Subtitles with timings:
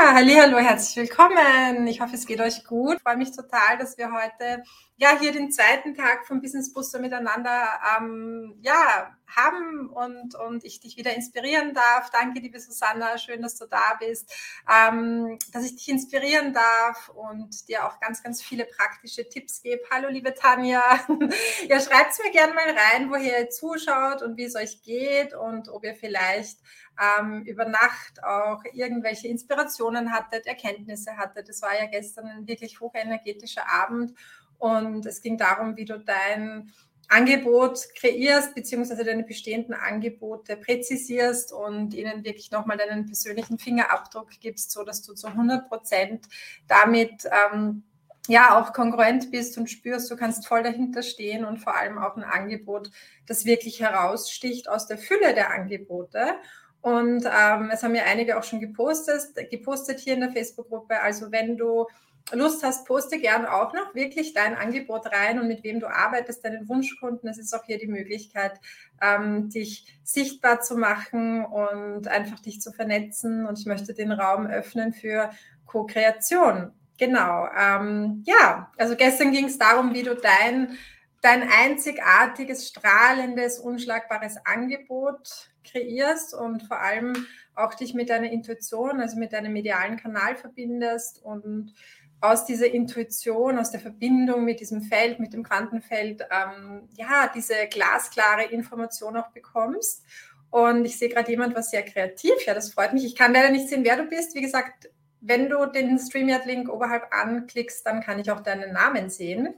[0.00, 1.88] Ja, hallo, herzlich willkommen.
[1.88, 2.98] Ich hoffe, es geht euch gut.
[2.98, 4.62] Ich freue mich total, dass wir heute
[4.96, 7.66] ja hier den zweiten Tag vom Business Booster miteinander
[7.98, 12.10] ähm, ja, haben und, und ich dich wieder inspirieren darf.
[12.10, 14.32] Danke, liebe Susanna, schön, dass du da bist,
[14.68, 19.82] ähm, dass ich dich inspirieren darf und dir auch ganz, ganz viele praktische Tipps gebe.
[19.90, 20.82] Hallo, liebe Tanja.
[21.68, 25.68] ja, schreibt mir gerne mal rein, woher ihr zuschaut und wie es euch geht und
[25.68, 26.58] ob ihr vielleicht
[27.00, 31.48] ähm, über Nacht auch irgendwelche Inspirationen hattet, Erkenntnisse hattet.
[31.48, 34.14] Es war ja gestern ein wirklich hochenergetischer Abend
[34.58, 36.72] und es ging darum, wie du dein
[37.08, 44.70] Angebot kreierst, beziehungsweise deine bestehenden Angebote präzisierst und ihnen wirklich nochmal deinen persönlichen Fingerabdruck gibst,
[44.70, 46.26] so dass du zu 100 Prozent
[46.66, 47.82] damit ähm,
[48.28, 52.16] ja auch kongruent bist und spürst, du kannst voll dahinter stehen und vor allem auch
[52.16, 52.90] ein Angebot,
[53.26, 56.34] das wirklich heraussticht aus der Fülle der Angebote.
[56.82, 61.00] Und ähm, es haben ja einige auch schon gepostet, gepostet hier in der Facebook-Gruppe.
[61.00, 61.86] Also wenn du
[62.32, 66.44] Lust hast, poste gern auch noch wirklich dein Angebot rein und mit wem du arbeitest,
[66.44, 67.28] deinen Wunschkunden.
[67.28, 68.60] Es ist auch hier die Möglichkeit,
[69.00, 73.46] ähm, dich sichtbar zu machen und einfach dich zu vernetzen.
[73.46, 75.30] Und ich möchte den Raum öffnen für
[75.66, 76.72] Co-Kreation.
[76.98, 77.48] Genau.
[77.56, 80.76] Ähm, ja, also gestern ging es darum, wie du dein,
[81.22, 89.18] dein einzigartiges, strahlendes, unschlagbares Angebot kreierst und vor allem auch dich mit deiner Intuition, also
[89.18, 91.74] mit deinem medialen Kanal verbindest und
[92.20, 97.54] aus dieser Intuition, aus der Verbindung mit diesem Feld, mit dem Quantenfeld, ähm, ja, diese
[97.70, 100.04] glasklare Information auch bekommst.
[100.50, 102.34] Und ich sehe gerade jemand was sehr kreativ.
[102.46, 103.04] Ja, das freut mich.
[103.04, 104.34] Ich kann leider nicht sehen, wer du bist.
[104.34, 109.54] Wie gesagt, wenn du den StreamYard-Link oberhalb anklickst, dann kann ich auch deinen Namen sehen.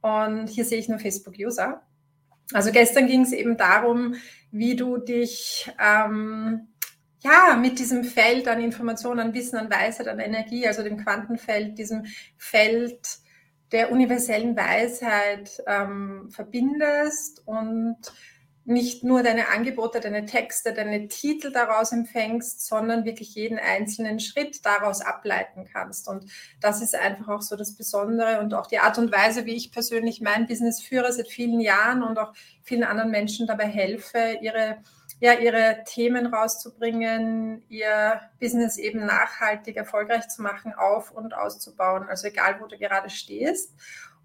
[0.00, 1.82] Und hier sehe ich nur Facebook-User.
[2.52, 4.16] Also gestern ging es eben darum,
[4.50, 6.68] wie du dich ähm,
[7.22, 11.78] ja, mit diesem Feld an Informationen, an Wissen, an Weisheit, an Energie, also dem Quantenfeld,
[11.78, 13.18] diesem Feld
[13.70, 17.96] der universellen Weisheit ähm, verbindest und
[18.64, 24.64] nicht nur deine Angebote, deine Texte, deine Titel daraus empfängst, sondern wirklich jeden einzelnen Schritt
[24.64, 26.06] daraus ableiten kannst.
[26.06, 26.30] Und
[26.60, 29.72] das ist einfach auch so das Besondere und auch die Art und Weise, wie ich
[29.72, 34.78] persönlich mein Business führe seit vielen Jahren und auch vielen anderen Menschen dabei helfe, ihre
[35.22, 42.08] ja, ihre Themen rauszubringen, ihr Business eben nachhaltig erfolgreich zu machen, auf und auszubauen.
[42.08, 43.72] Also egal, wo du gerade stehst.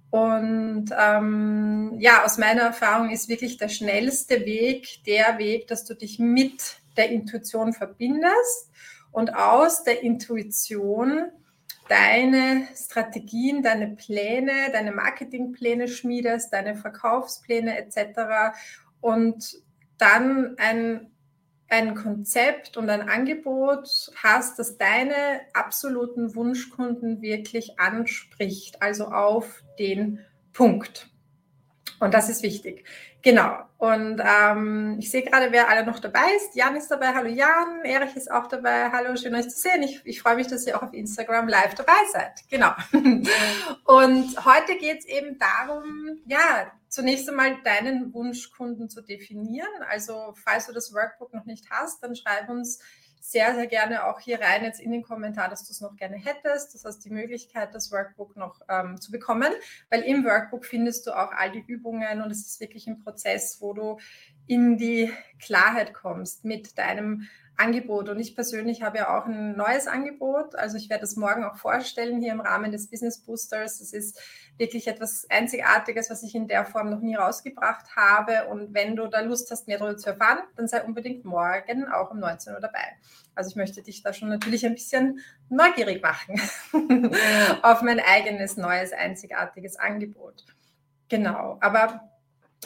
[0.09, 5.93] Und ähm, ja, aus meiner Erfahrung ist wirklich der schnellste Weg der Weg, dass du
[5.93, 8.71] dich mit der Intuition verbindest
[9.11, 11.31] und aus der Intuition
[11.89, 18.57] deine Strategien, deine Pläne, deine Marketingpläne schmiedest, deine Verkaufspläne etc.
[18.99, 19.61] Und
[19.97, 21.11] dann ein,
[21.69, 30.19] ein Konzept und ein Angebot hast, das deine absoluten Wunschkunden wirklich anspricht, also auf den
[30.53, 31.09] Punkt.
[31.99, 32.85] Und das ist wichtig.
[33.21, 33.57] Genau.
[33.77, 36.55] Und ähm, ich sehe gerade, wer alle noch dabei ist.
[36.55, 37.13] Jan ist dabei.
[37.13, 37.83] Hallo Jan.
[37.83, 38.91] Erich ist auch dabei.
[38.91, 39.83] Hallo, schön euch zu sehen.
[39.83, 42.41] Ich, ich freue mich, dass ihr auch auf Instagram live dabei seid.
[42.49, 42.71] Genau.
[43.85, 49.67] Und heute geht es eben darum, ja, zunächst einmal deinen Wunschkunden zu definieren.
[49.89, 52.79] Also falls du das Workbook noch nicht hast, dann schreib uns
[53.29, 56.15] sehr, sehr gerne auch hier rein jetzt in den Kommentar, dass du es noch gerne
[56.15, 56.73] hättest.
[56.73, 59.51] Das heißt, die Möglichkeit, das Workbook noch ähm, zu bekommen,
[59.89, 63.57] weil im Workbook findest du auch all die Übungen und es ist wirklich ein Prozess,
[63.59, 63.97] wo du
[64.47, 65.11] in die
[65.41, 67.27] Klarheit kommst mit deinem
[67.57, 68.09] Angebot.
[68.09, 70.55] Und ich persönlich habe ja auch ein neues Angebot.
[70.55, 73.81] Also ich werde das morgen auch vorstellen hier im Rahmen des Business Boosters.
[73.81, 74.21] Es ist
[74.57, 78.47] wirklich etwas Einzigartiges, was ich in der Form noch nie rausgebracht habe.
[78.47, 82.11] Und wenn du da Lust hast, mehr darüber zu erfahren, dann sei unbedingt morgen auch
[82.11, 82.95] um 19 Uhr dabei.
[83.35, 85.19] Also ich möchte dich da schon natürlich ein bisschen
[85.49, 86.39] neugierig machen
[87.61, 90.45] auf mein eigenes neues, einzigartiges Angebot.
[91.09, 91.57] Genau.
[91.61, 92.01] Aber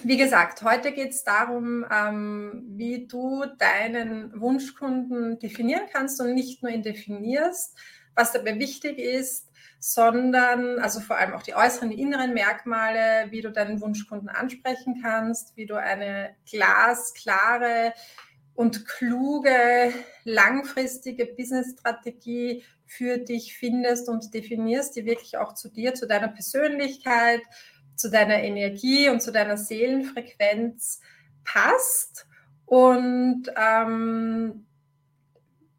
[0.04, 6.64] wie gesagt, heute geht es darum, ähm, wie du deinen Wunschkunden definieren kannst und nicht
[6.64, 7.78] nur ihn definierst,
[8.16, 13.42] was dabei wichtig ist, sondern also vor allem auch die äußeren, die inneren Merkmale, wie
[13.42, 17.94] du deinen Wunschkunden ansprechen kannst, wie du eine glasklare
[18.54, 26.08] und kluge, langfristige Business-Strategie für dich findest und definierst, die wirklich auch zu dir, zu
[26.08, 27.42] deiner Persönlichkeit,
[28.02, 31.00] zu deiner Energie und zu deiner Seelenfrequenz
[31.44, 32.28] passt.
[32.66, 34.66] Und ähm,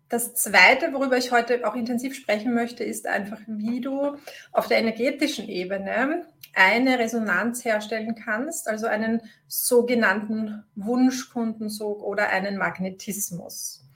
[0.08, 4.16] das Zweite, worüber ich heute auch intensiv sprechen möchte, ist einfach, wie du
[4.52, 13.86] auf der energetischen Ebene eine Resonanz herstellen kannst, also einen sogenannten Wunschkundensog oder einen Magnetismus.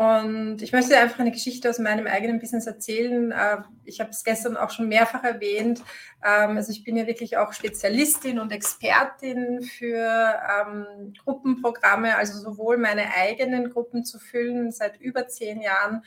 [0.00, 3.32] Und ich möchte einfach eine Geschichte aus meinem eigenen Business erzählen.
[3.32, 5.82] Äh, ich habe es gestern auch schon mehrfach erwähnt.
[6.24, 12.78] Ähm, also ich bin ja wirklich auch Spezialistin und Expertin für ähm, Gruppenprogramme, also sowohl
[12.78, 16.02] meine eigenen Gruppen zu füllen seit über zehn Jahren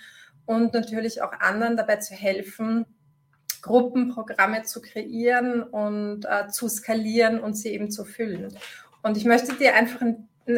[0.48, 2.88] und natürlich auch anderen dabei zu helfen,
[3.62, 8.58] Gruppenprogramme zu kreieren und äh, zu skalieren und sie eben zu füllen.
[9.04, 10.02] Und ich möchte dir einfach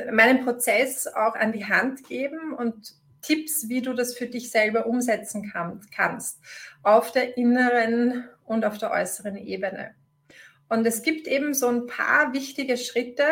[0.10, 2.96] meinen Prozess auch an die Hand geben und
[3.26, 6.40] Tipps, wie du das für dich selber umsetzen kann, kannst,
[6.84, 9.96] auf der inneren und auf der äußeren Ebene.
[10.70, 13.28] Und es gibt eben so ein paar wichtige Schritte,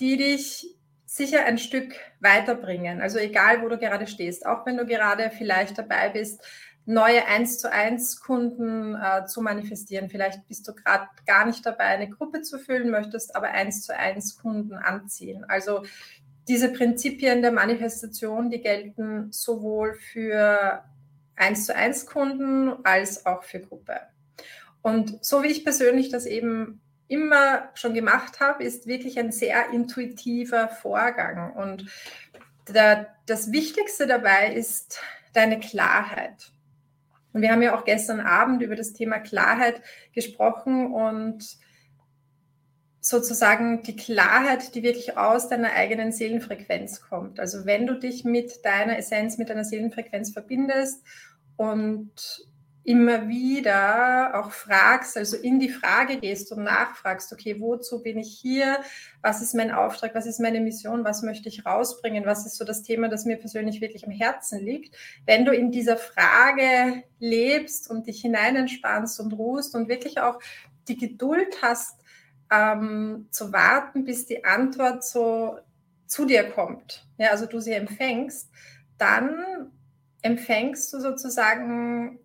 [0.00, 3.00] die dich sicher ein Stück weiterbringen.
[3.00, 6.42] Also egal, wo du gerade stehst, auch wenn du gerade vielleicht dabei bist,
[6.84, 10.08] neue 1 zu 1 Kunden äh, zu manifestieren.
[10.08, 13.96] Vielleicht bist du gerade gar nicht dabei, eine Gruppe zu füllen, möchtest aber 1 zu
[13.96, 15.44] 1 Kunden anziehen.
[15.44, 15.84] Also
[16.48, 20.84] diese Prinzipien der Manifestation, die gelten sowohl für
[21.36, 24.00] 1 zu 1 Kunden als auch für Gruppe.
[24.82, 29.70] Und so wie ich persönlich das eben immer schon gemacht habe, ist wirklich ein sehr
[29.70, 31.52] intuitiver Vorgang.
[31.54, 31.86] Und
[32.68, 35.00] der, das Wichtigste dabei ist
[35.32, 36.52] deine Klarheit.
[37.32, 39.82] Und wir haben ja auch gestern Abend über das Thema Klarheit
[40.14, 41.58] gesprochen und
[43.08, 47.38] sozusagen die Klarheit, die wirklich aus deiner eigenen Seelenfrequenz kommt.
[47.38, 51.04] Also wenn du dich mit deiner Essenz, mit deiner Seelenfrequenz verbindest
[51.56, 52.10] und
[52.82, 58.40] immer wieder auch fragst, also in die Frage gehst und nachfragst, okay, wozu bin ich
[58.40, 58.78] hier?
[59.22, 60.16] Was ist mein Auftrag?
[60.16, 61.04] Was ist meine Mission?
[61.04, 62.26] Was möchte ich rausbringen?
[62.26, 64.96] Was ist so das Thema, das mir persönlich wirklich am Herzen liegt?
[65.26, 70.40] Wenn du in dieser Frage lebst und dich hineinentspannst und ruhst und wirklich auch
[70.88, 72.00] die Geduld hast,
[72.50, 75.58] ähm, zu warten, bis die Antwort so
[76.06, 78.50] zu dir kommt, ja, also du sie empfängst,
[78.98, 79.72] dann
[80.22, 82.18] empfängst du sozusagen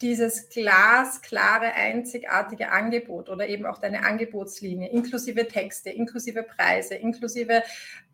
[0.00, 7.62] dieses glasklare, einzigartige Angebot oder eben auch deine Angebotslinie, inklusive Texte, inklusive Preise, inklusive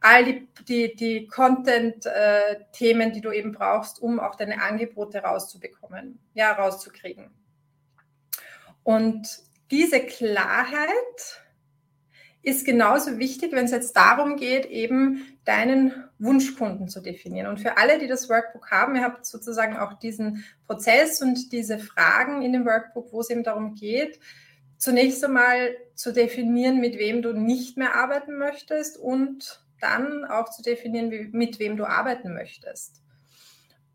[0.00, 6.18] all die, die, die Content-Themen, äh, die du eben brauchst, um auch deine Angebote rauszubekommen,
[6.32, 7.30] ja, rauszukriegen.
[8.82, 11.43] Und diese Klarheit
[12.44, 17.48] ist genauso wichtig, wenn es jetzt darum geht, eben deinen Wunschkunden zu definieren.
[17.48, 21.78] Und für alle, die das Workbook haben, ihr habt sozusagen auch diesen Prozess und diese
[21.78, 24.20] Fragen in dem Workbook, wo es eben darum geht,
[24.76, 30.62] zunächst einmal zu definieren, mit wem du nicht mehr arbeiten möchtest und dann auch zu
[30.62, 33.02] definieren, mit wem du arbeiten möchtest.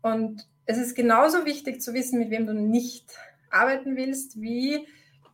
[0.02, 3.12] Und es ist genauso wichtig zu wissen, mit wem du nicht
[3.50, 4.86] arbeiten willst, wie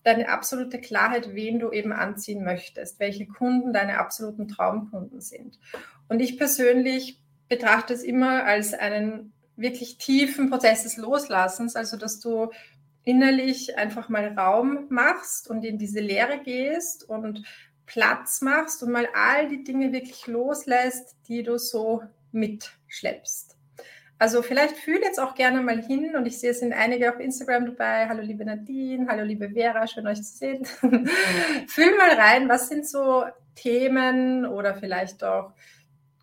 [0.06, 5.58] deine absolute Klarheit, wen du eben anziehen möchtest, welche Kunden deine absoluten Traumkunden sind.
[6.08, 12.20] Und ich persönlich betrachte es immer als einen wirklich tiefen Prozess des Loslassens, also dass
[12.20, 12.52] du
[13.02, 17.42] innerlich einfach mal Raum machst und in diese Leere gehst und
[17.84, 23.55] Platz machst und mal all die Dinge wirklich loslässt, die du so mitschleppst.
[24.18, 27.20] Also vielleicht fühl jetzt auch gerne mal hin und ich sehe, es sind einige auf
[27.20, 28.08] Instagram dabei.
[28.08, 30.64] Hallo liebe Nadine, hallo liebe Vera, schön euch zu sehen.
[31.68, 33.24] fühl mal rein, was sind so
[33.54, 35.52] Themen oder vielleicht auch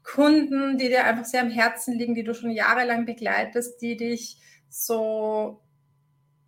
[0.03, 4.37] Kunden, die dir einfach sehr am Herzen liegen, die du schon jahrelang begleitest, die dich
[4.69, 5.61] so,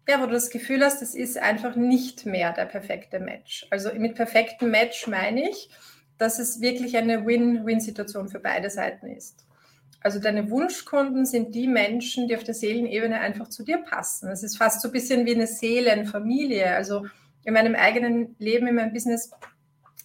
[0.07, 3.67] ja, wo du das Gefühl hast, das ist einfach nicht mehr der perfekte Match.
[3.69, 5.69] Also mit perfektem Match meine ich,
[6.17, 9.44] dass es wirklich eine Win-Win-Situation für beide Seiten ist.
[10.05, 14.29] Also deine Wunschkunden sind die Menschen, die auf der Seelenebene einfach zu dir passen.
[14.29, 16.75] Es ist fast so ein bisschen wie eine Seelenfamilie.
[16.75, 17.07] Also
[17.43, 19.31] in meinem eigenen Leben, in meinem Business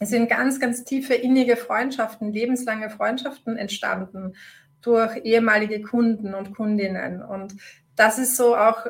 [0.01, 4.37] sind ganz, ganz tiefe, innige Freundschaften, lebenslange Freundschaften entstanden
[4.81, 7.23] durch ehemalige Kunden und Kundinnen.
[7.23, 7.57] Und
[7.95, 8.87] das ist so auch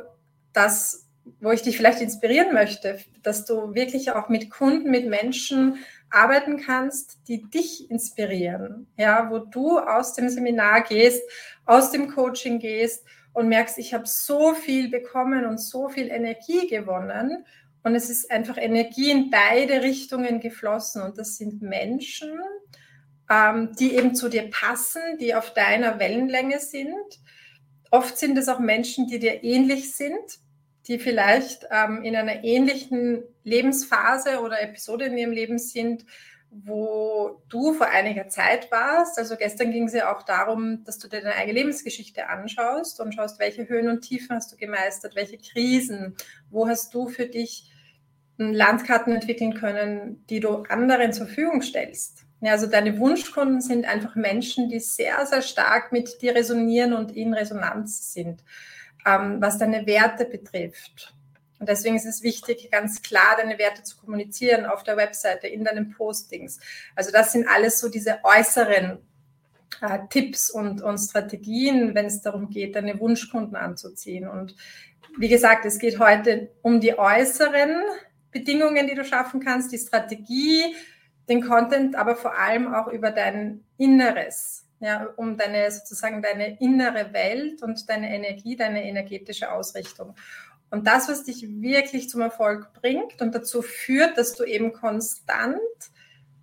[0.53, 1.09] das,
[1.41, 5.79] wo ich dich vielleicht inspirieren möchte, dass du wirklich auch mit Kunden, mit Menschen
[6.11, 11.23] arbeiten kannst, die dich inspirieren, ja, wo du aus dem Seminar gehst,
[11.67, 16.67] aus dem Coaching gehst und merkst, ich habe so viel bekommen und so viel Energie
[16.67, 17.45] gewonnen
[17.83, 22.41] und es ist einfach Energie in beide Richtungen geflossen und das sind Menschen,
[23.31, 27.21] ähm, die eben zu dir passen, die auf deiner Wellenlänge sind.
[27.91, 30.41] Oft sind es auch Menschen, die dir ähnlich sind,
[30.89, 36.05] die vielleicht ähm, in einer ähnlichen Lebensphase oder Episode in ihrem Leben sind,
[36.51, 39.19] wo du vor einiger Zeit warst.
[39.19, 43.15] Also gestern ging es ja auch darum, dass du dir deine eigene Lebensgeschichte anschaust und
[43.15, 46.17] schaust, welche Höhen und Tiefen hast du gemeistert, welche Krisen,
[46.51, 47.71] wo hast du für dich
[48.37, 52.25] Landkarten entwickeln können, die du anderen zur Verfügung stellst.
[52.41, 57.15] Ja, also deine Wunschkunden sind einfach Menschen, die sehr, sehr stark mit dir resonieren und
[57.15, 58.43] in Resonanz sind,
[59.07, 61.15] ähm, was deine Werte betrifft.
[61.59, 65.63] Und deswegen ist es wichtig, ganz klar deine Werte zu kommunizieren auf der Webseite, in
[65.63, 66.59] deinen Postings.
[66.97, 68.99] Also das sind alles so diese äußeren
[69.83, 74.27] äh, Tipps und, und Strategien, wenn es darum geht, deine Wunschkunden anzuziehen.
[74.27, 74.57] Und
[75.19, 77.83] wie gesagt, es geht heute um die äußeren
[78.31, 80.75] Bedingungen, die du schaffen kannst, die Strategie,
[81.29, 87.13] den Content, aber vor allem auch über dein Inneres, ja, um deine sozusagen deine innere
[87.13, 90.15] Welt und deine Energie, deine energetische Ausrichtung.
[90.71, 95.61] Und das, was dich wirklich zum Erfolg bringt und dazu führt, dass du eben konstant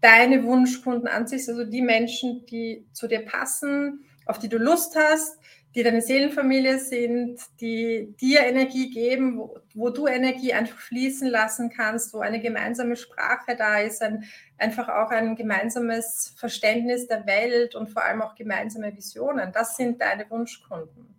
[0.02, 5.40] deine Wunschkunden anziehst, also die Menschen, die zu dir passen, auf die du Lust hast,
[5.76, 11.70] die deine Seelenfamilie sind, die dir Energie geben, wo, wo, du Energie einfach fließen lassen
[11.70, 14.24] kannst, wo eine gemeinsame Sprache da ist, ein,
[14.58, 19.52] einfach auch ein gemeinsames Verständnis der Welt und vor allem auch gemeinsame Visionen.
[19.52, 21.16] Das sind deine Wunschkunden.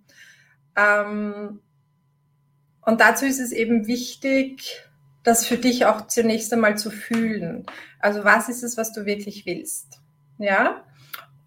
[0.76, 1.60] Ähm,
[2.82, 4.82] und dazu ist es eben wichtig,
[5.22, 7.66] das für dich auch zunächst einmal zu fühlen.
[8.00, 10.00] Also was ist es, was du wirklich willst?
[10.38, 10.82] Ja?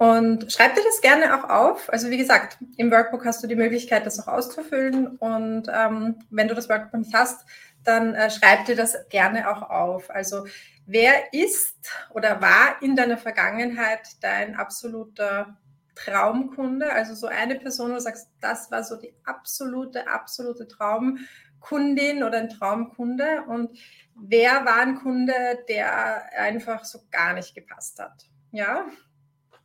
[0.01, 1.88] Und schreib dir das gerne auch auf.
[1.93, 5.05] Also wie gesagt, im Workbook hast du die Möglichkeit, das auch auszufüllen.
[5.17, 7.46] Und ähm, wenn du das Workbook nicht hast,
[7.84, 10.10] dann äh, schreib dir das gerne auch auf.
[10.10, 10.48] Also
[10.88, 15.55] wer ist oder war in deiner Vergangenheit dein absoluter
[15.93, 22.24] Traumkunde, also so eine Person, wo du sagst, das war so die absolute, absolute Traumkundin
[22.24, 23.77] oder ein Traumkunde und
[24.15, 28.25] wer war ein Kunde, der einfach so gar nicht gepasst hat.
[28.51, 28.88] Ja.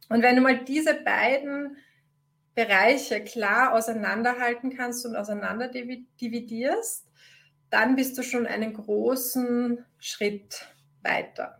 [0.08, 1.76] Und wenn du mal diese beiden
[2.54, 7.06] Bereiche klar auseinanderhalten kannst und auseinander dividierst,
[7.70, 10.66] dann bist du schon einen großen Schritt
[11.02, 11.58] weiter.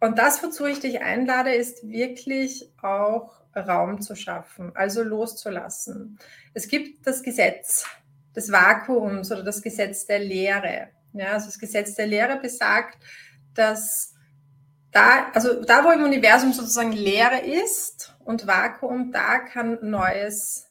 [0.00, 6.18] Und das, wozu ich dich einlade, ist wirklich auch Raum zu schaffen, also loszulassen.
[6.52, 7.86] Es gibt das Gesetz
[8.34, 10.88] des Vakuums oder das Gesetz der Leere.
[11.12, 12.98] Ja, also das Gesetz der Leere besagt,
[13.54, 14.13] dass
[14.94, 20.70] da, also da, wo im Universum sozusagen Leere ist und Vakuum, da kann Neues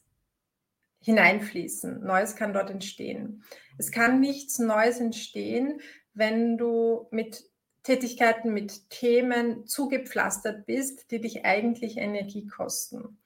[1.00, 2.02] hineinfließen.
[2.02, 3.44] Neues kann dort entstehen.
[3.76, 5.80] Es kann nichts Neues entstehen,
[6.14, 7.44] wenn du mit
[7.82, 13.20] Tätigkeiten mit Themen zugepflastert bist, die dich eigentlich Energie kosten.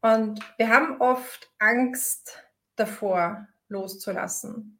[0.00, 2.42] Und wir haben oft Angst
[2.74, 4.79] davor, loszulassen.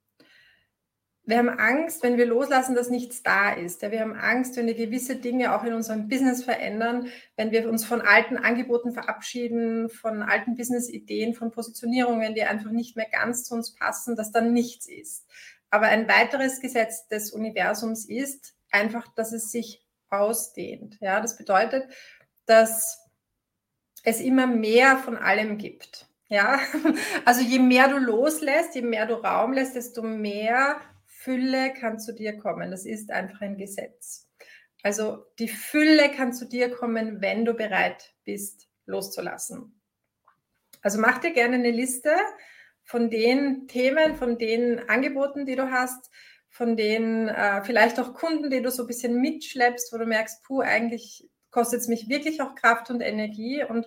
[1.30, 3.82] Wir haben Angst, wenn wir loslassen, dass nichts da ist.
[3.82, 7.06] wir haben Angst, wenn wir gewisse Dinge auch in unserem Business verändern,
[7.36, 12.96] wenn wir uns von alten Angeboten verabschieden, von alten Business-Ideen, von Positionierungen, die einfach nicht
[12.96, 15.28] mehr ganz zu uns passen, dass dann nichts ist.
[15.70, 20.98] Aber ein weiteres Gesetz des Universums ist, einfach, dass es sich ausdehnt.
[21.00, 21.84] Ja, das bedeutet,
[22.46, 23.08] dass
[24.02, 26.08] es immer mehr von allem gibt.
[26.28, 26.58] Ja,
[27.24, 30.80] also je mehr du loslässt, je mehr du Raum lässt, desto mehr
[31.22, 32.70] Fülle kann zu dir kommen.
[32.70, 34.26] Das ist einfach ein Gesetz.
[34.82, 39.78] Also die Fülle kann zu dir kommen, wenn du bereit bist, loszulassen.
[40.80, 42.16] Also mach dir gerne eine Liste
[42.84, 46.10] von den Themen, von den Angeboten, die du hast,
[46.48, 50.42] von den äh, vielleicht auch Kunden, die du so ein bisschen mitschleppst, wo du merkst,
[50.42, 53.86] puh, eigentlich kostet es mich wirklich auch Kraft und Energie und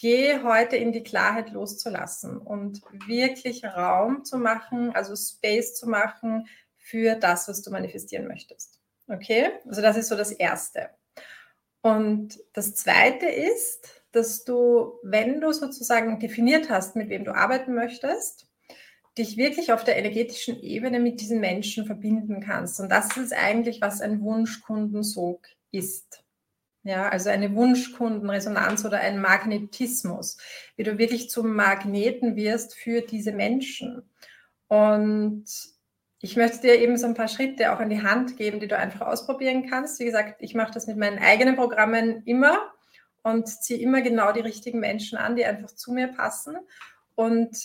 [0.00, 6.46] geh heute in die Klarheit loszulassen und wirklich Raum zu machen, also Space zu machen
[6.78, 8.80] für das, was du manifestieren möchtest.
[9.08, 9.50] Okay?
[9.66, 10.88] Also das ist so das Erste.
[11.82, 17.74] Und das Zweite ist, dass du, wenn du sozusagen definiert hast, mit wem du arbeiten
[17.74, 18.48] möchtest,
[19.18, 22.80] dich wirklich auf der energetischen Ebene mit diesen Menschen verbinden kannst.
[22.80, 26.24] Und das ist eigentlich, was ein Wunschkundensog ist.
[26.82, 30.38] Ja, also eine Wunschkundenresonanz oder ein Magnetismus,
[30.76, 34.02] wie du wirklich zum Magneten wirst für diese Menschen.
[34.68, 35.44] Und
[36.22, 38.78] ich möchte dir eben so ein paar Schritte auch an die Hand geben, die du
[38.78, 40.00] einfach ausprobieren kannst.
[40.00, 42.72] Wie gesagt, ich mache das mit meinen eigenen Programmen immer
[43.22, 46.56] und ziehe immer genau die richtigen Menschen an, die einfach zu mir passen.
[47.14, 47.56] Und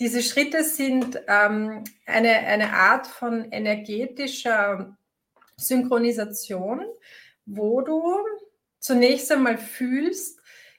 [0.00, 4.96] diese Schritte sind ähm, eine, eine Art von energetischer
[5.56, 6.84] Synchronisation,
[7.46, 8.16] wo du
[8.84, 10.38] zunächst einmal fühlst,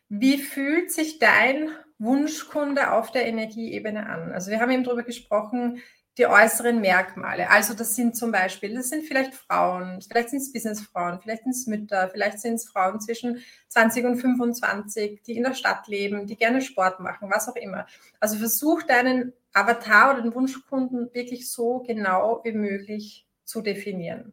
[0.10, 4.32] wie fühlt sich dein Wunschkunde auf der Energieebene an.
[4.32, 5.82] Also wir haben eben darüber gesprochen,
[6.20, 7.50] die äußeren Merkmale.
[7.50, 11.54] Also das sind zum Beispiel, das sind vielleicht Frauen, vielleicht sind es Businessfrauen, vielleicht sind
[11.54, 16.28] es Mütter, vielleicht sind es Frauen zwischen 20 und 25, die in der Stadt leben,
[16.28, 17.88] die gerne Sport machen, was auch immer.
[18.20, 24.32] Also versuch deinen Avatar oder den Wunschkunden wirklich so genau wie möglich zu definieren.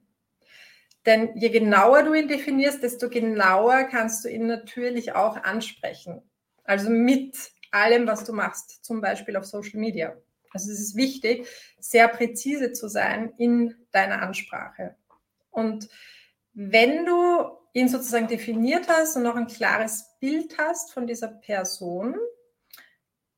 [1.05, 6.23] Denn je genauer du ihn definierst, desto genauer kannst du ihn natürlich auch ansprechen.
[6.65, 7.37] Also mit
[7.73, 10.17] allem, was du machst, zum Beispiel auf Social Media.
[10.51, 11.47] Also es ist wichtig,
[11.79, 14.97] sehr präzise zu sein in deiner Ansprache.
[15.51, 15.89] Und
[16.53, 22.17] wenn du ihn sozusagen definiert hast und noch ein klares Bild hast von dieser Person,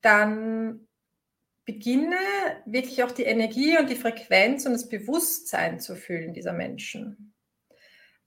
[0.00, 0.86] dann
[1.64, 2.16] beginne
[2.66, 7.33] wirklich auch die Energie und die Frequenz und das Bewusstsein zu fühlen dieser Menschen.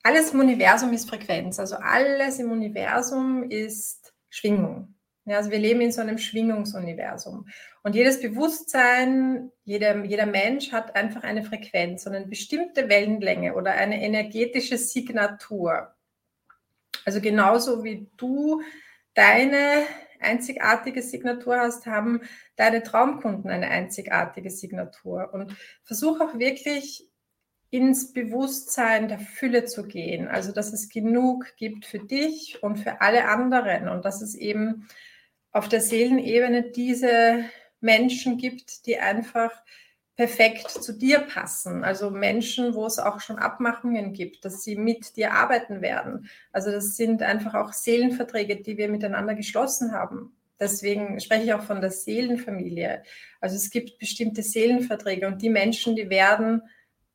[0.07, 4.95] Alles im Universum ist Frequenz, also alles im Universum ist Schwingung.
[5.25, 7.45] Ja, also wir leben in so einem Schwingungsuniversum.
[7.83, 13.73] Und jedes Bewusstsein, jeder, jeder Mensch hat einfach eine Frequenz und eine bestimmte Wellenlänge oder
[13.73, 15.93] eine energetische Signatur.
[17.03, 18.61] Also genauso wie du
[19.13, 19.83] deine
[20.21, 22.21] einzigartige Signatur hast, haben
[22.55, 25.33] deine Traumkunden eine einzigartige Signatur.
[25.33, 27.09] Und versuch auch wirklich
[27.69, 30.27] ins Bewusstsein der Fülle zu gehen.
[30.27, 34.87] Also, dass es genug gibt für dich und für alle anderen und dass es eben
[35.51, 37.43] auf der Seelenebene diese
[37.79, 39.51] Menschen gibt, die einfach
[40.15, 41.83] perfekt zu dir passen.
[41.83, 46.27] Also Menschen, wo es auch schon Abmachungen gibt, dass sie mit dir arbeiten werden.
[46.51, 50.35] Also das sind einfach auch Seelenverträge, die wir miteinander geschlossen haben.
[50.59, 53.03] Deswegen spreche ich auch von der Seelenfamilie.
[53.39, 56.63] Also es gibt bestimmte Seelenverträge und die Menschen, die werden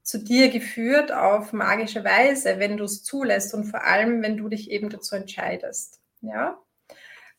[0.02, 4.48] zu dir geführt auf magische Weise, wenn du es zulässt und vor allem, wenn du
[4.48, 6.00] dich eben dazu entscheidest.
[6.20, 6.58] Ja?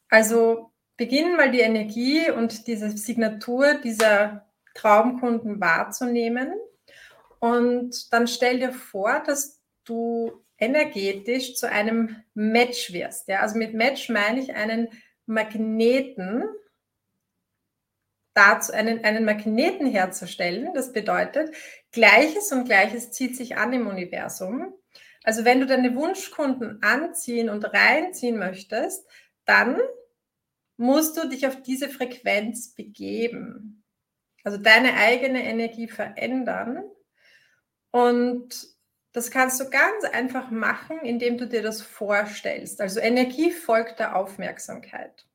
[0.10, 6.53] Also beginnen mal die Energie und diese Signatur dieser Traumkunden wahrzunehmen.
[7.39, 13.27] Und dann stell dir vor, dass du energetisch zu einem Match wirst.
[13.27, 13.41] Ja?
[13.41, 14.88] Also mit Match meine ich einen
[15.25, 16.46] Magneten,
[18.34, 20.74] dazu einen, einen Magneten herzustellen.
[20.74, 21.53] Das bedeutet,
[21.93, 24.73] Gleiches und Gleiches zieht sich an im Universum.
[25.23, 29.07] Also wenn du deine Wunschkunden anziehen und reinziehen möchtest,
[29.45, 29.79] dann
[30.75, 33.84] musst du dich auf diese Frequenz begeben.
[34.43, 36.84] Also deine eigene Energie verändern.
[37.91, 38.67] Und
[39.13, 42.82] das kannst du ganz einfach machen, indem du dir das vorstellst.
[42.82, 45.27] Also Energie folgt der Aufmerksamkeit.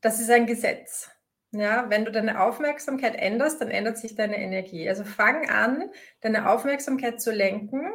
[0.00, 1.10] Das ist ein Gesetz.
[1.54, 4.88] Ja, wenn du deine Aufmerksamkeit änderst, dann ändert sich deine Energie.
[4.88, 5.90] Also fang an,
[6.22, 7.92] deine Aufmerksamkeit zu lenken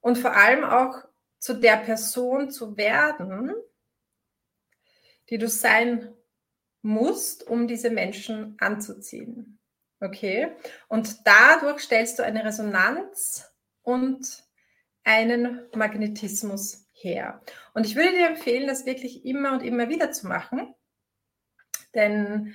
[0.00, 1.04] und vor allem auch
[1.38, 3.52] zu der Person zu werden,
[5.28, 6.14] die du sein
[6.82, 9.58] musst, um diese Menschen anzuziehen.
[10.00, 10.52] Okay?
[10.86, 14.44] Und dadurch stellst du eine Resonanz und
[15.02, 17.42] einen Magnetismus her.
[17.74, 20.74] Und ich würde dir empfehlen, das wirklich immer und immer wieder zu machen,
[21.94, 22.54] denn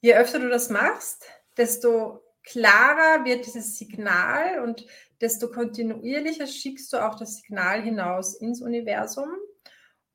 [0.00, 1.24] je öfter du das machst,
[1.56, 4.86] desto klarer wird dieses Signal und
[5.20, 9.28] desto kontinuierlicher schickst du auch das Signal hinaus ins Universum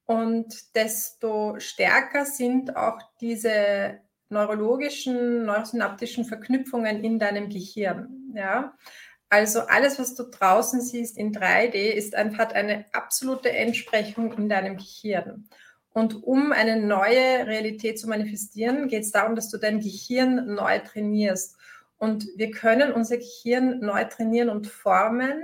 [0.06, 8.34] und desto stärker sind auch diese neurologischen, neurosynaptischen Verknüpfungen in deinem Gehirn.
[8.36, 8.76] Ja?
[9.30, 14.78] Also alles, was du draußen siehst in 3D, ist, hat eine absolute Entsprechung in deinem
[14.78, 15.50] Gehirn.
[15.94, 20.80] Und um eine neue Realität zu manifestieren, geht es darum, dass du dein Gehirn neu
[20.80, 21.56] trainierst.
[21.98, 25.44] Und wir können unser Gehirn neu trainieren und formen,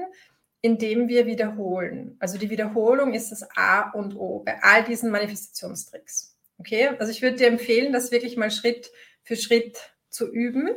[0.61, 2.17] indem wir wiederholen.
[2.19, 6.35] Also die Wiederholung ist das A und O bei all diesen Manifestationstricks.
[6.57, 8.91] Okay, also ich würde dir empfehlen, das wirklich mal Schritt
[9.23, 10.69] für Schritt zu üben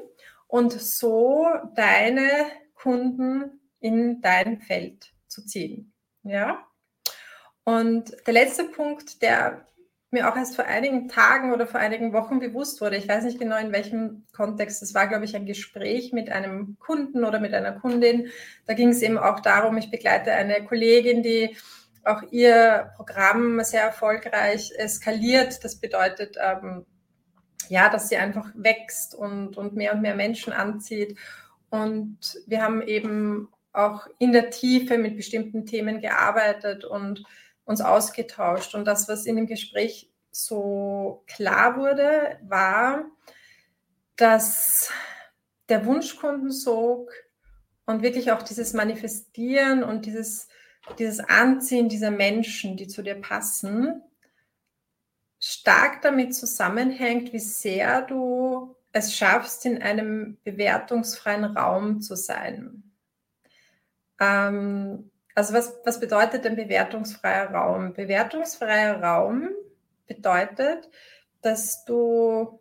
[0.46, 2.28] und so deine
[2.74, 5.92] Kunden in dein Feld zu ziehen.
[6.22, 6.64] Ja.
[7.64, 9.66] Und der letzte Punkt, der
[10.12, 12.96] mir auch erst vor einigen Tagen oder vor einigen Wochen bewusst wurde.
[12.96, 14.83] Ich weiß nicht genau in welchem Kontext.
[14.83, 18.29] Es war, glaube ich, ein Gespräch mit einem Kunden oder mit einer Kundin.
[18.66, 21.57] Da ging es eben auch darum, ich begleite eine Kollegin, die
[22.05, 25.64] auch ihr Programm sehr erfolgreich eskaliert.
[25.64, 26.85] Das bedeutet, ähm,
[27.68, 31.18] ja, dass sie einfach wächst und, und mehr und mehr Menschen anzieht.
[31.70, 37.25] Und wir haben eben auch in der Tiefe mit bestimmten Themen gearbeitet und
[37.64, 38.75] uns ausgetauscht.
[38.75, 43.05] Und das, was in dem Gespräch so klar wurde, war,
[44.16, 44.90] dass
[45.68, 47.12] der Wunschkundensog
[47.87, 50.48] und wirklich auch dieses Manifestieren und dieses,
[50.98, 54.03] dieses Anziehen dieser Menschen, die zu dir passen,
[55.38, 62.85] stark damit zusammenhängt, wie sehr du es schaffst, in einem bewertungsfreien Raum zu sein.
[64.20, 67.95] Ähm, also was, was bedeutet ein bewertungsfreier Raum?
[67.95, 69.49] Bewertungsfreier Raum
[70.07, 70.88] bedeutet,
[71.40, 72.61] dass du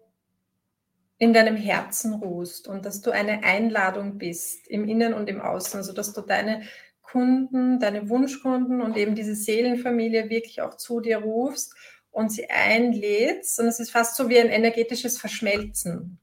[1.17, 5.77] in deinem Herzen ruhst und dass du eine Einladung bist im Innen und im Außen,
[5.77, 6.63] also dass du deine
[7.03, 11.75] Kunden, deine Wunschkunden und eben diese Seelenfamilie wirklich auch zu dir rufst
[12.09, 13.59] und sie einlädst.
[13.59, 16.19] Und es ist fast so wie ein energetisches Verschmelzen.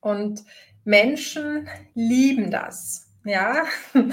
[0.00, 0.42] Und
[0.84, 3.11] Menschen lieben das.
[3.24, 3.64] Ja,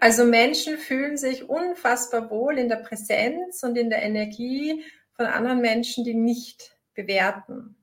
[0.00, 5.60] also Menschen fühlen sich unfassbar wohl in der Präsenz und in der Energie von anderen
[5.60, 7.76] Menschen, die nicht bewerten.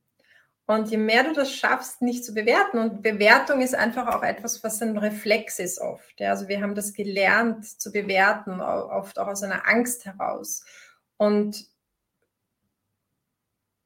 [0.68, 4.64] Und je mehr du das schaffst, nicht zu bewerten, und Bewertung ist einfach auch etwas,
[4.64, 6.20] was ein Reflex ist oft.
[6.20, 10.66] Ja, also wir haben das gelernt zu bewerten, oft auch aus einer Angst heraus.
[11.16, 11.66] Und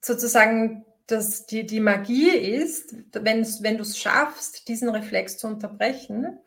[0.01, 6.39] sozusagen dass die, die Magie ist, wenn, wenn du es schaffst, diesen Reflex zu unterbrechen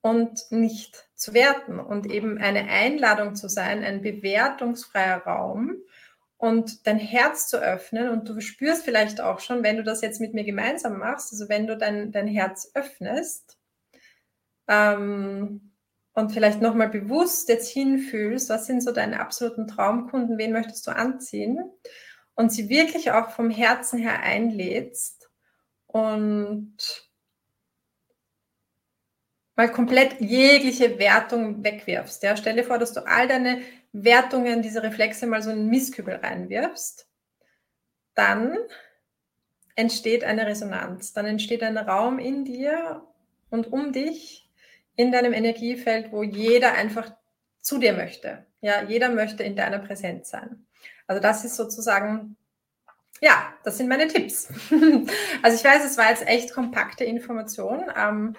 [0.00, 5.82] und nicht zu werten und eben eine Einladung zu sein, ein bewertungsfreier Raum,
[6.40, 8.08] und dein Herz zu öffnen.
[8.08, 11.50] Und du spürst vielleicht auch schon, wenn du das jetzt mit mir gemeinsam machst, also
[11.50, 13.58] wenn du dein, dein Herz öffnest
[14.66, 15.72] ähm,
[16.14, 20.92] und vielleicht nochmal bewusst jetzt hinfühlst, was sind so deine absoluten Traumkunden, wen möchtest du
[20.92, 21.58] anziehen
[22.34, 25.30] und sie wirklich auch vom Herzen her einlädst
[25.88, 27.09] und
[29.60, 32.22] mal komplett jegliche Wertung wegwirfst.
[32.22, 32.34] Ja?
[32.34, 33.60] Stell dir vor, dass du all deine
[33.92, 37.06] Wertungen, diese Reflexe mal so in einen Mistkübel reinwirfst,
[38.14, 38.56] dann
[39.74, 41.12] entsteht eine Resonanz.
[41.12, 43.02] Dann entsteht ein Raum in dir
[43.50, 44.48] und um dich,
[44.96, 47.12] in deinem Energiefeld, wo jeder einfach
[47.60, 48.46] zu dir möchte.
[48.62, 50.66] Ja, jeder möchte in deiner Präsenz sein.
[51.06, 52.36] Also das ist sozusagen,
[53.20, 54.48] ja, das sind meine Tipps.
[55.42, 57.84] also ich weiß, es war jetzt echt kompakte Information.
[57.96, 58.36] Ähm,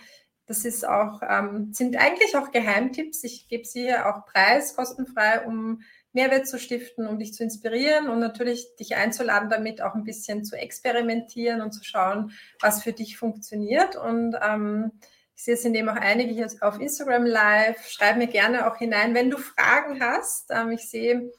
[0.52, 3.24] das ist auch, ähm, sind eigentlich auch Geheimtipps.
[3.24, 8.10] Ich gebe sie hier auch preis, kostenfrei, um Mehrwert zu stiften, um dich zu inspirieren
[8.10, 12.92] und natürlich dich einzuladen, damit auch ein bisschen zu experimentieren und zu schauen, was für
[12.92, 13.96] dich funktioniert.
[13.96, 14.92] Und ähm,
[15.38, 17.88] ich sehe, es sind eben auch einige hier auf Instagram live.
[17.88, 20.52] Schreib mir gerne auch hinein, wenn du Fragen hast.
[20.52, 21.32] Ähm, ich sehe,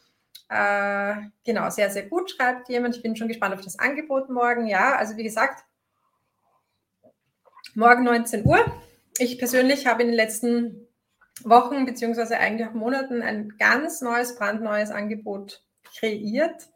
[0.48, 2.96] äh, genau, sehr, sehr gut, schreibt jemand.
[2.96, 4.66] Ich bin schon gespannt auf das Angebot morgen.
[4.68, 5.66] Ja, also wie gesagt,
[7.74, 8.64] morgen 19 Uhr.
[9.22, 10.88] Ich persönlich habe in den letzten
[11.44, 15.62] Wochen beziehungsweise eigentlich auch Monaten ein ganz neues, brandneues Angebot
[15.96, 16.68] kreiert.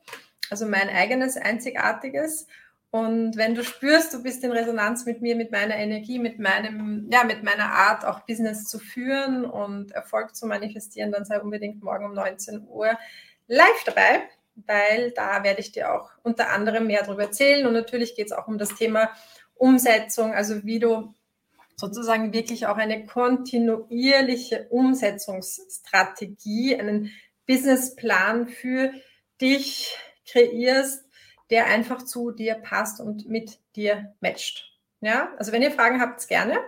[0.49, 2.47] Also mein eigenes, einzigartiges.
[2.93, 7.09] Und wenn du spürst, du bist in Resonanz mit mir, mit meiner Energie, mit meinem,
[7.11, 11.83] ja, mit meiner Art, auch Business zu führen und Erfolg zu manifestieren, dann sei unbedingt
[11.83, 12.97] morgen um 19 Uhr
[13.49, 14.23] live dabei,
[14.55, 17.67] weil da werde ich dir auch unter anderem mehr darüber erzählen.
[17.67, 19.11] Und natürlich geht es auch um das Thema
[19.57, 21.13] Umsetzung, also wie du
[21.77, 27.12] sozusagen wirklich auch eine kontinuierliche Umsetzungsstrategie, einen
[27.47, 28.93] Businessplan für
[29.41, 29.97] dich
[30.29, 31.05] kreierst,
[31.51, 34.73] der einfach zu dir passt und mit dir matcht.
[35.01, 36.59] Ja, also wenn ihr Fragen habt, gerne.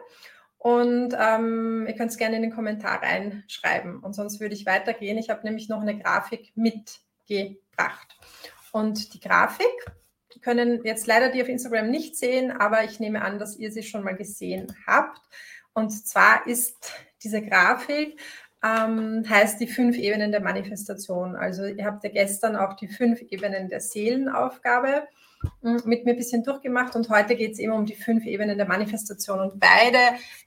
[0.58, 4.00] Und ähm, ihr könnt es gerne in den Kommentar reinschreiben.
[4.00, 5.16] Und sonst würde ich weitergehen.
[5.16, 8.16] Ich habe nämlich noch eine Grafik mitgebracht.
[8.72, 9.66] Und die Grafik
[10.40, 13.82] können jetzt leider die auf Instagram nicht sehen, aber ich nehme an, dass ihr sie
[13.82, 15.20] schon mal gesehen habt.
[15.72, 18.20] Und zwar ist diese Grafik
[18.62, 21.36] ähm, heißt die fünf Ebenen der Manifestation.
[21.36, 25.06] Also ihr habt ja gestern auch die fünf Ebenen der Seelenaufgabe
[25.62, 28.66] mit mir ein bisschen durchgemacht und heute geht es eben um die fünf Ebenen der
[28.66, 29.40] Manifestation.
[29.40, 29.98] Und beide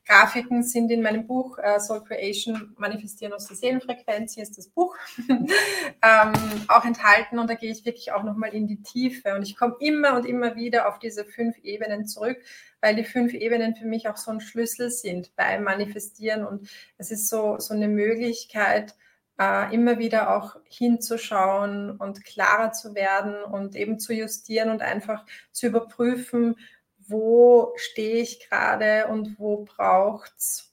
[0.05, 4.67] Grafiken sind in meinem Buch äh, Soul Creation Manifestieren aus der Seelenfrequenz, hier ist das
[4.67, 4.95] Buch,
[5.27, 6.33] ähm,
[6.67, 7.39] auch enthalten.
[7.39, 9.35] Und da gehe ich wirklich auch nochmal in die Tiefe.
[9.35, 12.37] Und ich komme immer und immer wieder auf diese fünf Ebenen zurück,
[12.81, 16.45] weil die fünf Ebenen für mich auch so ein Schlüssel sind beim Manifestieren.
[16.45, 18.95] Und es ist so, so eine Möglichkeit,
[19.41, 25.25] äh, immer wieder auch hinzuschauen und klarer zu werden und eben zu justieren und einfach
[25.51, 26.57] zu überprüfen,
[26.99, 30.67] wo stehe ich gerade und wo braucht es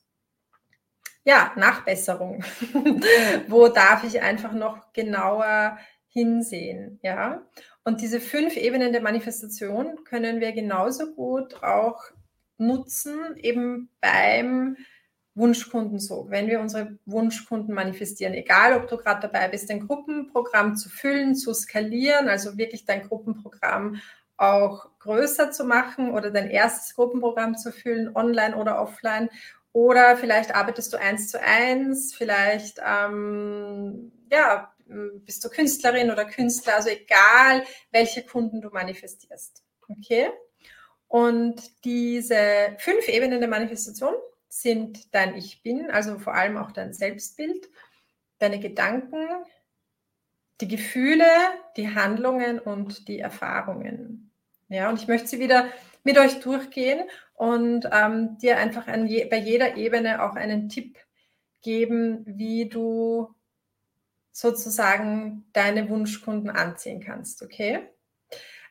[1.24, 2.42] ja, Nachbesserung.
[3.48, 5.78] wo darf ich einfach noch genauer
[6.08, 7.42] hinsehen, ja?
[7.84, 12.02] Und diese fünf Ebenen der Manifestation können wir genauso gut auch
[12.58, 14.76] nutzen, eben beim
[15.38, 20.76] Wunschkunden so, wenn wir unsere Wunschkunden manifestieren, egal ob du gerade dabei bist, ein Gruppenprogramm
[20.76, 24.00] zu füllen, zu skalieren, also wirklich dein Gruppenprogramm
[24.36, 29.30] auch größer zu machen oder dein erstes Gruppenprogramm zu füllen, online oder offline.
[29.72, 34.72] Oder vielleicht arbeitest du eins zu eins, vielleicht ähm, ja,
[35.24, 39.62] bist du Künstlerin oder Künstler, also egal, welche Kunden du manifestierst.
[39.88, 40.30] Okay?
[41.08, 44.14] Und diese fünf Ebenen der Manifestation
[44.48, 47.68] sind dein Ich bin, also vor allem auch dein Selbstbild,
[48.38, 49.26] deine Gedanken,
[50.60, 51.26] die Gefühle,
[51.76, 54.32] die Handlungen und die Erfahrungen.
[54.68, 55.68] Ja, und ich möchte sie wieder
[56.02, 60.98] mit euch durchgehen und ähm, dir einfach je, bei jeder Ebene auch einen Tipp
[61.62, 63.34] geben, wie du
[64.32, 67.42] sozusagen deine Wunschkunden anziehen kannst.
[67.42, 67.88] Okay?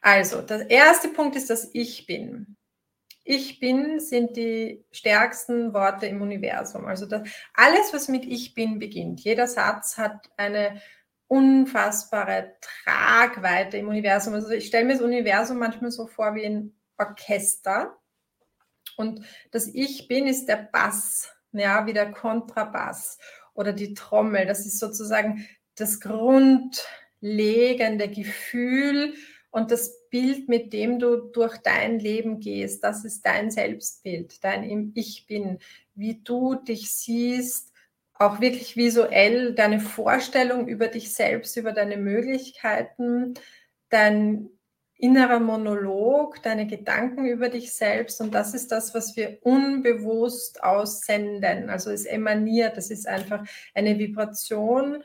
[0.01, 2.56] Also, der erste Punkt ist das Ich bin.
[3.29, 6.85] Ich bin sind die stärksten Worte im Universum.
[6.85, 9.19] Also das, alles, was mit Ich bin beginnt.
[9.19, 10.81] Jeder Satz hat eine
[11.27, 14.33] unfassbare Tragweite im Universum.
[14.33, 17.97] Also ich stelle mir das Universum manchmal so vor wie ein Orchester.
[18.95, 23.17] Und das Ich bin ist der Bass, ja, wie der Kontrabass
[23.53, 24.45] oder die Trommel.
[24.45, 29.15] Das ist sozusagen das grundlegende Gefühl
[29.51, 32.83] und das Bild, mit dem du durch dein Leben gehst.
[32.83, 35.59] Das ist dein Selbstbild, dein Ich bin,
[35.95, 37.73] wie du dich siehst,
[38.13, 43.35] auch wirklich visuell, deine Vorstellung über dich selbst, über deine Möglichkeiten,
[43.89, 44.49] dein
[44.99, 48.19] innerer Monolog, deine Gedanken über dich selbst.
[48.19, 51.69] Und das ist das, was wir unbewusst aussenden.
[51.69, 55.03] Also es emaniert, das ist einfach eine Vibration,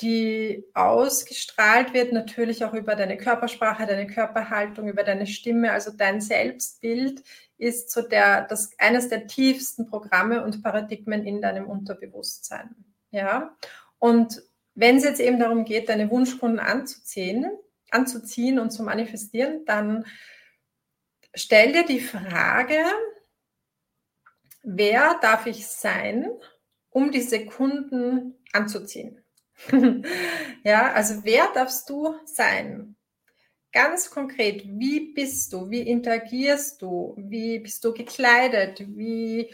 [0.00, 5.72] die ausgestrahlt wird, natürlich auch über deine Körpersprache, deine Körperhaltung, über deine Stimme.
[5.72, 7.22] Also dein Selbstbild
[7.58, 12.74] ist so der, das, eines der tiefsten Programme und Paradigmen in deinem Unterbewusstsein.
[13.10, 13.56] Ja.
[13.98, 14.42] Und
[14.74, 17.46] wenn es jetzt eben darum geht, deine Wunschkunden anzuziehen,
[17.90, 20.04] anzuziehen und zu manifestieren, dann
[21.32, 22.84] stell dir die Frage,
[24.62, 26.28] wer darf ich sein,
[26.90, 29.23] um diese Kunden anzuziehen?
[30.64, 32.96] ja, also wer darfst du sein?
[33.72, 35.68] Ganz konkret, wie bist du?
[35.68, 37.14] Wie interagierst du?
[37.18, 38.84] Wie bist du gekleidet?
[38.96, 39.52] Wie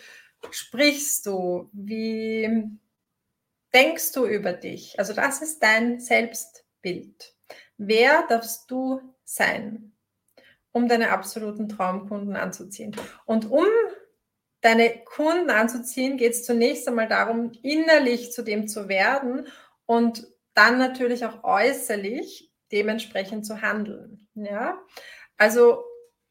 [0.50, 1.70] sprichst du?
[1.72, 2.68] Wie
[3.72, 4.98] denkst du über dich?
[4.98, 7.34] Also das ist dein Selbstbild.
[7.78, 9.92] Wer darfst du sein,
[10.72, 12.94] um deine absoluten Traumkunden anzuziehen?
[13.24, 13.66] Und um
[14.60, 19.46] deine Kunden anzuziehen, geht es zunächst einmal darum, innerlich zu dem zu werden
[19.90, 20.24] und
[20.54, 24.28] dann natürlich auch äußerlich dementsprechend zu handeln.
[24.36, 24.80] Ja,
[25.36, 25.82] also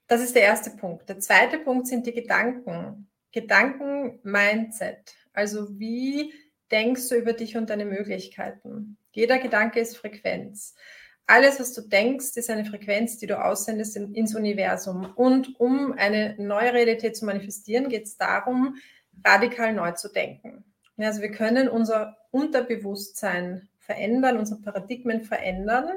[0.07, 1.09] das ist der erste Punkt.
[1.09, 3.09] Der zweite Punkt sind die Gedanken.
[3.33, 5.13] Gedanken, Mindset.
[5.33, 6.33] Also wie
[6.71, 8.97] denkst du über dich und deine Möglichkeiten?
[9.11, 10.73] Jeder Gedanke ist Frequenz.
[11.27, 15.11] Alles, was du denkst, ist eine Frequenz, die du aussendest ins Universum.
[15.17, 18.77] Und um eine neue Realität zu manifestieren, geht es darum,
[19.21, 20.63] radikal neu zu denken.
[20.99, 25.89] Also wir können unser Unterbewusstsein verändern, unsere Paradigmen verändern,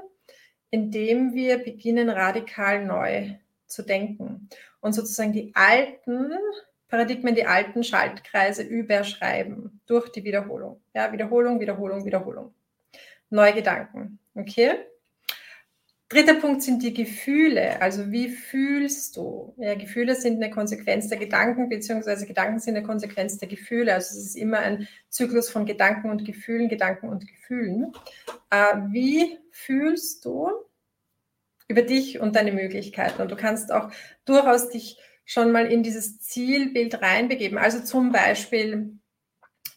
[0.70, 3.34] indem wir beginnen, radikal neu
[3.66, 4.48] zu denken
[4.80, 6.32] und sozusagen die alten
[6.88, 10.82] Paradigmen, die alten Schaltkreise überschreiben durch die Wiederholung.
[10.94, 12.54] Ja, Wiederholung, Wiederholung, Wiederholung.
[13.30, 14.18] Neue Gedanken.
[14.34, 14.74] Okay?
[16.12, 17.80] Dritter Punkt sind die Gefühle.
[17.80, 19.54] Also wie fühlst du?
[19.56, 23.94] Ja, Gefühle sind eine Konsequenz der Gedanken, beziehungsweise Gedanken sind eine Konsequenz der Gefühle.
[23.94, 27.92] Also es ist immer ein Zyklus von Gedanken und Gefühlen, Gedanken und Gefühlen.
[28.50, 30.50] Äh, wie fühlst du
[31.66, 33.22] über dich und deine Möglichkeiten?
[33.22, 33.90] Und du kannst auch
[34.26, 37.56] durchaus dich schon mal in dieses Zielbild reinbegeben.
[37.56, 38.98] Also zum Beispiel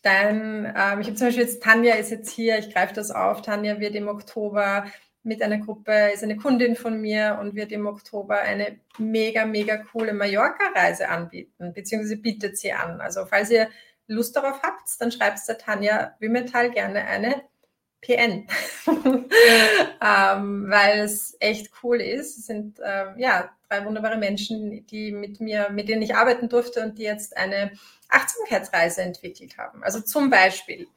[0.01, 3.41] dein, äh, ich habe zum Beispiel jetzt, Tanja ist jetzt hier, ich greife das auf,
[3.41, 4.85] Tanja wird im Oktober
[5.25, 9.77] mit einer Gruppe, ist eine Kundin von mir und wird im Oktober eine mega, mega
[9.77, 13.01] coole Mallorca-Reise anbieten, beziehungsweise bietet sie an.
[13.01, 13.69] Also falls ihr
[14.07, 17.41] Lust darauf habt, dann schreibt der Tanja Wimmetal gerne eine
[18.01, 18.47] PN,
[20.01, 22.37] ähm, weil es echt cool ist.
[22.37, 26.83] Es sind ähm, ja drei wunderbare Menschen, die mit mir, mit denen ich arbeiten durfte
[26.83, 27.71] und die jetzt eine
[28.09, 29.83] Achtsamkeitsreise entwickelt haben.
[29.83, 30.87] Also zum Beispiel,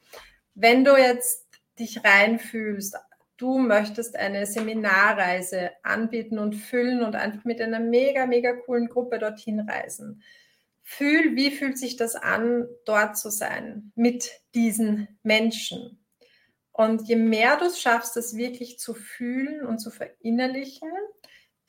[0.53, 1.47] wenn du jetzt
[1.79, 2.95] dich reinfühlst
[3.39, 9.17] du möchtest eine Seminarreise anbieten und füllen und einfach mit einer mega, mega coolen Gruppe
[9.17, 10.21] dorthin reisen.
[10.83, 16.05] Fühl, wie fühlt sich das an, dort zu sein mit diesen Menschen?
[16.71, 20.89] Und je mehr du es schaffst, das wirklich zu fühlen und zu verinnerlichen,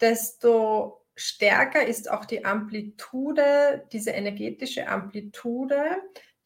[0.01, 5.85] desto stärker ist auch die Amplitude, diese energetische Amplitude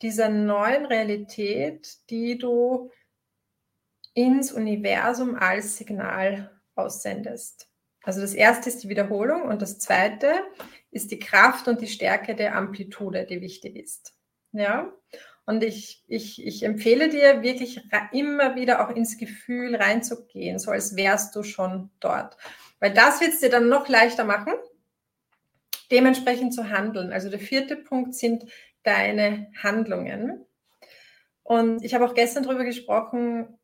[0.03, 2.91] dieser neuen Realität, die du
[4.15, 7.69] ins Universum als Signal aussendest.
[8.03, 10.33] Also das erste ist die Wiederholung und das zweite
[10.91, 14.15] ist die Kraft und die Stärke der Amplitude, die wichtig ist.
[14.53, 14.93] Ja.
[15.47, 20.97] Und ich, ich, ich empfehle dir wirklich immer wieder auch ins Gefühl reinzugehen, so als
[20.97, 22.37] wärst du schon dort.
[22.81, 24.55] Weil das wird es dir dann noch leichter machen,
[25.91, 27.13] dementsprechend zu handeln.
[27.13, 28.45] Also der vierte Punkt sind
[28.85, 30.47] deine Handlungen.
[31.43, 33.59] Und ich habe auch gestern darüber gesprochen,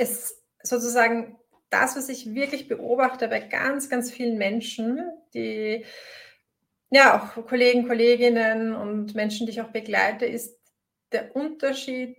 [0.00, 1.38] es sozusagen
[1.70, 5.00] das, was ich wirklich beobachte bei ganz, ganz vielen Menschen,
[5.34, 5.84] die
[6.90, 10.58] ja auch Kollegen, Kolleginnen und Menschen, die ich auch begleite, ist
[11.12, 12.16] der Unterschied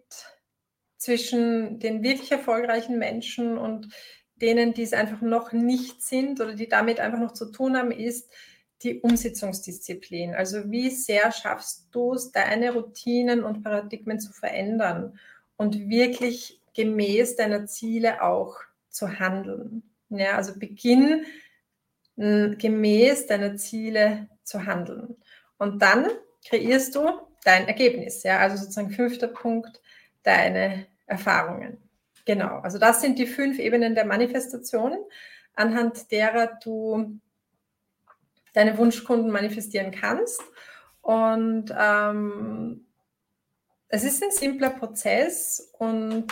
[0.98, 3.90] zwischen den wirklich erfolgreichen Menschen und
[4.36, 7.92] denen, die es einfach noch nicht sind oder die damit einfach noch zu tun haben,
[7.92, 8.30] ist
[8.84, 10.34] die Umsetzungsdisziplin.
[10.34, 15.20] Also wie sehr schaffst du es, deine Routinen und Paradigmen zu verändern
[15.58, 18.58] und wirklich gemäß deiner Ziele auch
[18.90, 19.84] zu handeln.
[20.10, 21.26] Ja, also beginn
[22.16, 25.16] gemäß deiner Ziele zu handeln.
[25.58, 26.08] Und dann
[26.48, 27.10] kreierst du
[27.44, 28.24] dein Ergebnis.
[28.24, 29.82] Ja, also sozusagen fünfter Punkt,
[30.24, 31.78] deine Erfahrungen.
[32.26, 34.98] Genau, also das sind die fünf Ebenen der Manifestation,
[35.56, 37.20] anhand derer du
[38.54, 40.42] deine Wunschkunden manifestieren kannst.
[41.02, 42.86] Und ähm,
[43.88, 46.28] es ist ein simpler Prozess und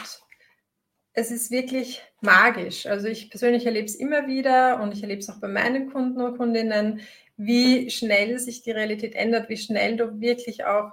[1.14, 2.86] es ist wirklich magisch.
[2.86, 6.22] Also ich persönlich erlebe es immer wieder und ich erlebe es auch bei meinen Kunden
[6.22, 7.02] und Kundinnen,
[7.38, 10.92] wie schnell sich die Realität ändert, wie schnell du wirklich auch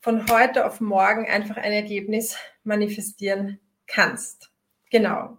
[0.00, 4.50] von heute auf morgen einfach ein Ergebnis manifestieren kannst.
[4.90, 5.38] Genau.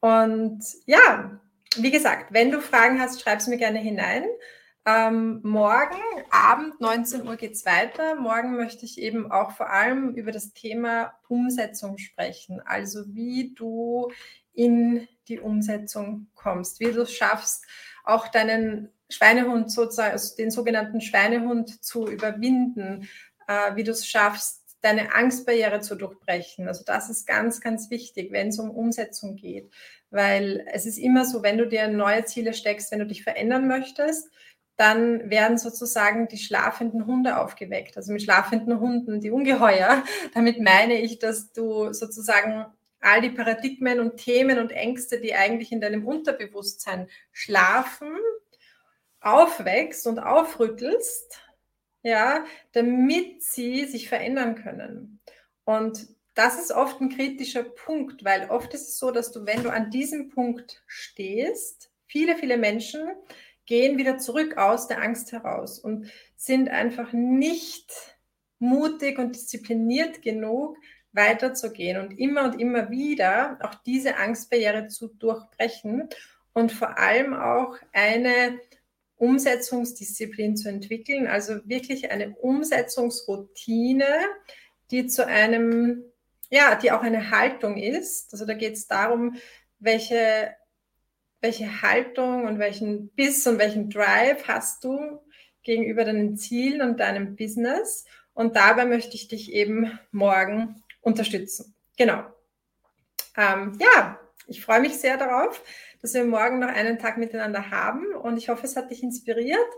[0.00, 1.40] Und ja,
[1.76, 4.24] wie gesagt, wenn du Fragen hast, schreib es mir gerne hinein.
[4.88, 8.14] Ähm, morgen Abend, 19 Uhr geht es weiter.
[8.14, 12.60] Morgen möchte ich eben auch vor allem über das Thema Umsetzung sprechen.
[12.64, 14.12] Also wie du
[14.52, 17.64] in die Umsetzung kommst, wie du es schaffst,
[18.04, 23.08] auch deinen Schweinehund sozusagen, also den sogenannten Schweinehund zu überwinden,
[23.48, 26.68] äh, wie du es schaffst, deine Angstbarriere zu durchbrechen.
[26.68, 29.68] Also das ist ganz, ganz wichtig, wenn es um Umsetzung geht.
[30.10, 33.66] Weil es ist immer so, wenn du dir neue Ziele steckst, wenn du dich verändern
[33.66, 34.30] möchtest,
[34.76, 37.96] dann werden sozusagen die schlafenden Hunde aufgeweckt.
[37.96, 40.04] Also mit schlafenden Hunden, die Ungeheuer.
[40.34, 42.66] Damit meine ich, dass du sozusagen
[43.00, 48.08] all die Paradigmen und Themen und Ängste, die eigentlich in deinem Unterbewusstsein schlafen,
[49.20, 51.40] aufwächst und aufrüttelst,
[52.02, 55.20] ja, damit sie sich verändern können.
[55.64, 59.62] Und das ist oft ein kritischer Punkt, weil oft ist es so, dass du, wenn
[59.62, 63.08] du an diesem Punkt stehst, viele, viele Menschen
[63.66, 67.92] gehen wieder zurück aus der Angst heraus und sind einfach nicht
[68.58, 70.76] mutig und diszipliniert genug,
[71.12, 76.08] weiterzugehen und immer und immer wieder auch diese Angstbarriere zu durchbrechen
[76.52, 78.58] und vor allem auch eine
[79.16, 84.06] Umsetzungsdisziplin zu entwickeln, also wirklich eine Umsetzungsroutine,
[84.90, 86.04] die zu einem,
[86.50, 88.32] ja, die auch eine Haltung ist.
[88.32, 89.36] Also da geht es darum,
[89.78, 90.54] welche
[91.46, 95.20] welche Haltung und welchen Biss und welchen Drive hast du
[95.62, 98.04] gegenüber deinen Zielen und deinem Business.
[98.34, 101.76] Und dabei möchte ich dich eben morgen unterstützen.
[101.96, 102.24] Genau.
[103.36, 105.62] Ähm, ja, ich freue mich sehr darauf,
[106.02, 109.70] dass wir morgen noch einen Tag miteinander haben und ich hoffe, es hat dich inspiriert.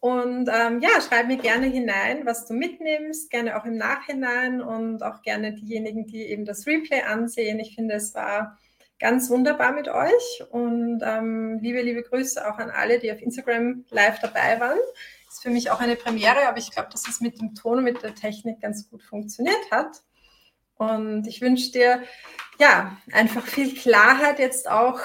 [0.00, 5.02] Und ähm, ja, schreib mir gerne hinein, was du mitnimmst, gerne auch im Nachhinein und
[5.02, 7.60] auch gerne diejenigen, die eben das Replay ansehen.
[7.60, 8.58] Ich finde, es war
[9.00, 13.84] ganz wunderbar mit euch und ähm, liebe, liebe Grüße auch an alle, die auf Instagram
[13.90, 14.78] live dabei waren.
[15.28, 17.84] Ist für mich auch eine Premiere, aber ich glaube, dass es mit dem Ton und
[17.84, 20.02] mit der Technik ganz gut funktioniert hat.
[20.76, 22.02] Und ich wünsche dir
[22.58, 25.00] ja einfach viel Klarheit jetzt auch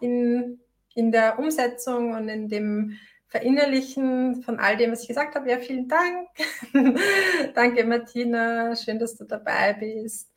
[0.00, 0.60] in,
[0.94, 5.50] in der Umsetzung und in dem Verinnerlichen von all dem, was ich gesagt habe.
[5.50, 6.28] Ja, vielen Dank.
[7.54, 8.74] Danke, Martina.
[8.76, 10.30] Schön, dass du dabei bist.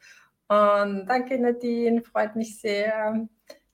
[0.54, 3.28] Und danke, Nadine, freut mich sehr.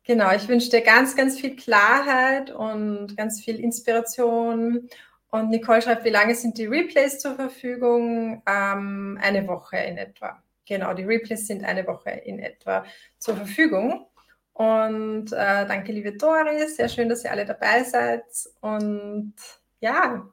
[0.05, 4.89] Genau, ich wünsche dir ganz, ganz viel Klarheit und ganz viel Inspiration.
[5.29, 8.41] Und Nicole schreibt, wie lange sind die Replays zur Verfügung?
[8.47, 10.41] Ähm, eine Woche in etwa.
[10.65, 12.85] Genau, die Replays sind eine Woche in etwa
[13.17, 14.07] zur Verfügung.
[14.53, 16.77] Und äh, danke, liebe Doris.
[16.77, 18.23] Sehr schön, dass ihr alle dabei seid.
[18.61, 19.33] Und
[19.81, 20.29] ja,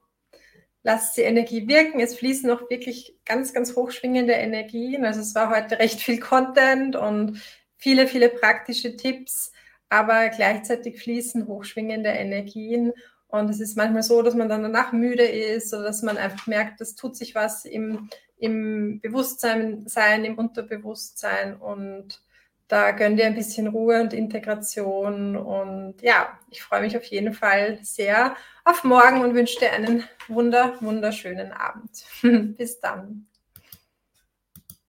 [0.86, 1.98] lasst die Energie wirken.
[1.98, 5.04] Es fließen noch wirklich ganz, ganz hochschwingende Energien.
[5.04, 7.42] Also es war heute recht viel Content und
[7.76, 9.50] viele, viele praktische Tipps,
[9.88, 12.92] aber gleichzeitig fließen hochschwingende Energien.
[13.26, 16.46] Und es ist manchmal so, dass man dann danach müde ist oder dass man einfach
[16.46, 18.08] merkt, es tut sich was im,
[18.38, 22.22] im Bewusstsein, sein, im Unterbewusstsein und
[22.68, 25.36] da gönnt ihr ein bisschen Ruhe und Integration.
[25.36, 30.04] Und ja, ich freue mich auf jeden Fall sehr auf morgen und wünsche dir einen
[30.28, 32.04] wunder, wunderschönen Abend.
[32.56, 33.26] Bis dann.